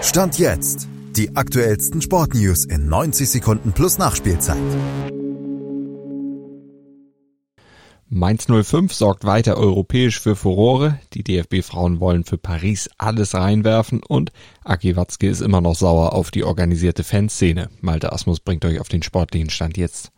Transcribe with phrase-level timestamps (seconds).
[0.00, 0.88] Stand jetzt.
[1.16, 4.56] Die aktuellsten Sportnews in 90 Sekunden plus Nachspielzeit.
[8.08, 11.00] Mainz 05 sorgt weiter europäisch für Furore.
[11.14, 14.32] Die DFB-Frauen wollen für Paris alles reinwerfen und
[14.64, 17.68] Aki Watzke ist immer noch sauer auf die organisierte Fanszene.
[17.80, 20.12] Malte Asmus bringt euch auf den sportlichen Stand jetzt.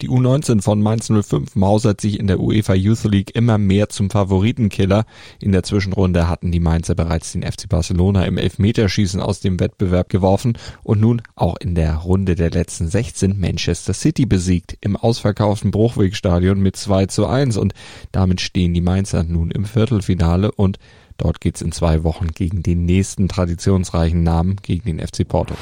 [0.00, 4.08] Die U19 von Mainz 05 mausert sich in der UEFA Youth League immer mehr zum
[4.08, 5.04] Favoritenkiller.
[5.40, 10.08] In der Zwischenrunde hatten die Mainzer bereits den FC Barcelona im Elfmeterschießen aus dem Wettbewerb
[10.08, 15.70] geworfen und nun auch in der Runde der letzten 16 Manchester City besiegt im ausverkauften
[15.70, 17.74] Bruchwegstadion mit 2 zu 1 und
[18.10, 20.78] damit stehen die Mainzer nun im Viertelfinale und
[21.18, 25.54] Dort geht's in zwei Wochen gegen den nächsten traditionsreichen Namen, gegen den FC Porto.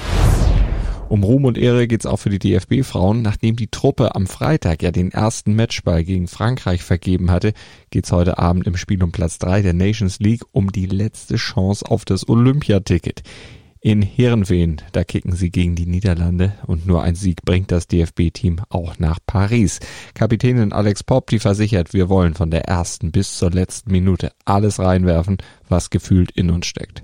[1.08, 3.22] Um Ruhm und Ehre geht's auch für die DFB-Frauen.
[3.22, 7.54] Nachdem die Truppe am Freitag ja den ersten Matchball gegen Frankreich vergeben hatte,
[7.90, 11.86] geht's heute Abend im Spiel um Platz drei der Nations League um die letzte Chance
[11.90, 13.22] auf das Olympiaticket.
[13.80, 18.60] In Herenveen, da kicken sie gegen die Niederlande und nur ein Sieg bringt das DFB-Team
[18.68, 19.78] auch nach Paris.
[20.12, 24.78] Kapitänin Alex Popp, die versichert, wir wollen von der ersten bis zur letzten Minute alles
[24.78, 27.02] reinwerfen, was gefühlt in uns steckt.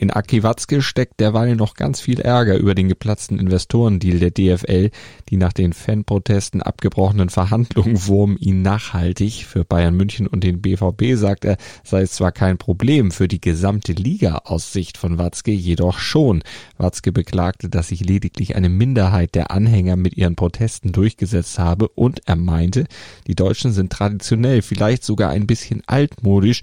[0.00, 4.90] In Aki Watzke steckt derweil noch ganz viel Ärger über den geplatzten Investorendeal der DFL.
[5.28, 9.44] Die nach den Fanprotesten abgebrochenen Verhandlungen wurmen ihn nachhaltig.
[9.44, 13.40] Für Bayern München und den BVB, sagt er, sei es zwar kein Problem für die
[13.40, 16.44] gesamte Liga aus Sicht von Watzke, jedoch schon.
[16.76, 22.20] Watzke beklagte, dass sich lediglich eine Minderheit der Anhänger mit ihren Protesten durchgesetzt habe und
[22.26, 22.84] er meinte,
[23.26, 26.62] die Deutschen sind traditionell vielleicht sogar ein bisschen altmodisch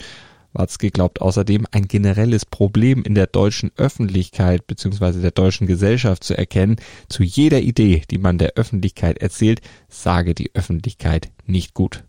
[0.55, 5.21] Watzke glaubt außerdem, ein generelles Problem in der deutschen Öffentlichkeit bzw.
[5.21, 6.77] der deutschen Gesellschaft zu erkennen.
[7.09, 12.03] Zu jeder Idee, die man der Öffentlichkeit erzählt, sage die Öffentlichkeit nicht gut.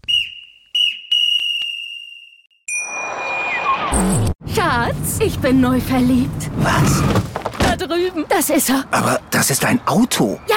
[4.54, 6.50] Schatz, ich bin neu verliebt.
[6.58, 7.02] Was?
[7.58, 8.24] Da drüben.
[8.28, 8.84] Das ist er.
[8.90, 10.38] Aber das ist ein Auto.
[10.48, 10.56] Ja,